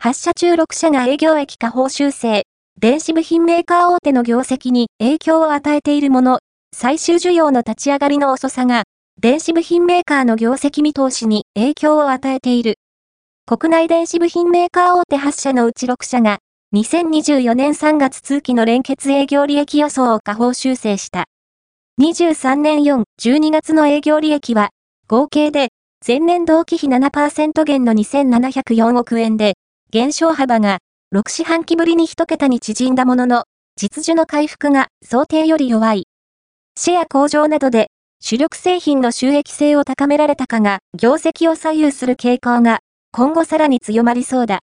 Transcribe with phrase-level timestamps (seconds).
[0.00, 2.44] 発社中6社が営業益下方修正、
[2.80, 6.38] 電子部品メーカー大手の業績に影響を与えているもの、
[6.72, 8.84] 最終需要の立ち上がりの遅さが、
[9.20, 12.76] 電子部品メーカーの業績見通しに影響を与えている。
[13.44, 16.38] 国内電子部品メーカー大手8社のうち6社が、
[16.76, 21.24] 2024年3月通期の連結営業利益予想を下方修正した。
[22.00, 24.70] 23年4、12月の営業利益は、
[25.08, 25.70] 合計で、
[26.06, 29.54] 前年同期比7%減の2704億円で、
[29.90, 30.80] 減少幅が、
[31.14, 36.06] 6四半期ぶりに1桁に縮んだものの、実需の回復が想定より弱い。
[36.76, 37.88] シェア向上などで、
[38.20, 42.80] 主力製品の収益性を高められたかが、業績を左右する傾向が、
[43.12, 44.56] 今後さらに強まりそうだ。